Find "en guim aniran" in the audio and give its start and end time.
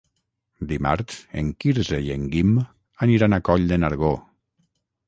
2.17-3.39